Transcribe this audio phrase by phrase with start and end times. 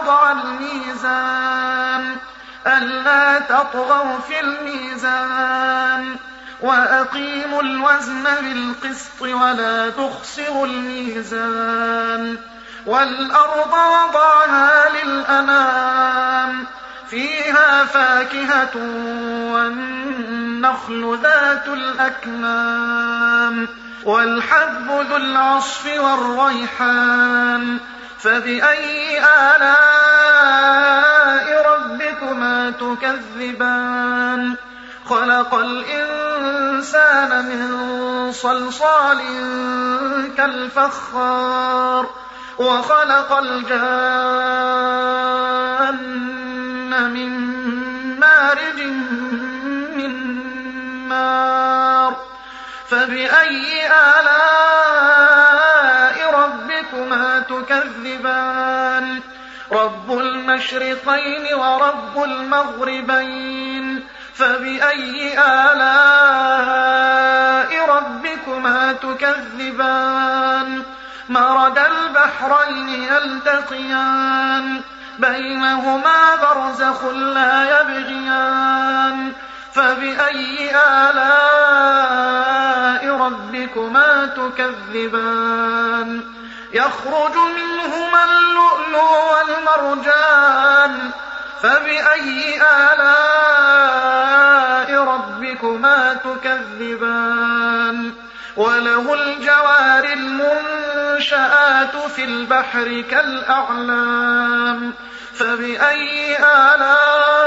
[0.00, 2.16] ووضع الميزان
[2.66, 6.16] ألا تطغوا في الميزان.
[6.60, 12.36] وأقيموا الوزن بالقسط ولا تخسروا الميزان.
[12.86, 16.66] والأرض وضعها للأنام
[17.10, 18.76] فيها فاكهة
[19.52, 23.68] والنخل ذات الأكمام.
[24.04, 27.78] والحب ذو العصف والريحان
[28.18, 29.20] فبأي
[31.66, 34.56] ربكما تكذبان.
[35.10, 39.18] خلق الإنسان من صلصال
[40.36, 42.10] كالفخار
[42.58, 44.30] وخلق الجان
[47.10, 47.30] من
[48.20, 48.82] مارج
[49.96, 50.12] من
[51.08, 52.16] نار
[52.88, 54.19] فبأي آلاء
[59.72, 64.04] رب المشرقين ورب المغربين
[64.34, 66.60] فبأي آلاء
[67.88, 70.82] ربكما تكذبان
[71.28, 74.80] مرد البحرين يلتقيان
[75.18, 79.32] بينهما برزخ لا يبغيان
[79.72, 81.30] فبأي آلاء
[83.16, 86.20] ربكما تكذبان
[86.72, 91.10] يخرج منهما اللؤلؤ والمرجان.
[91.62, 93.10] فبأي آلاء
[95.04, 98.12] ربكما تكذبان؟
[98.56, 104.92] وله الجوار المنشآت في البحر كالأعلام.
[105.34, 107.40] فبأي آلاء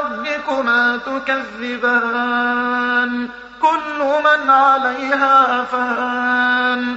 [0.00, 3.28] ربكما تكذبان؟
[3.62, 6.96] كل من عليها فان.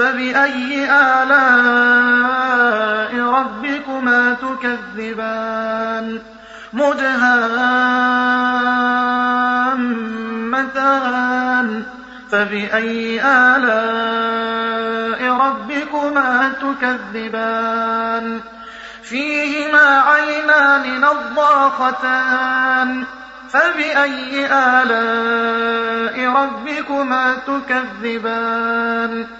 [0.00, 6.18] فبأي آلاء ربكما تكذبان؟
[6.72, 7.42] مدهامتان
[12.30, 18.40] فبأي آلاء ربكما تكذبان؟
[19.02, 23.04] فيهما عينان نضاختان.
[23.52, 29.39] فبأي آلاء ربكما تكذبان؟